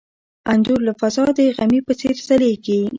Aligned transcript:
انځور 0.51 0.79
له 0.87 0.93
فضا 0.99 1.25
د 1.37 1.39
غمي 1.57 1.79
په 1.87 1.93
څېر 1.99 2.15
ځلېږي. 2.27 2.81